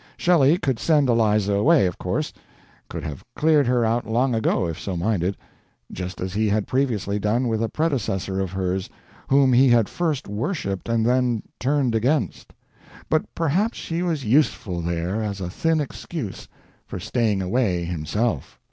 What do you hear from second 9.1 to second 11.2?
whom he had first worshiped and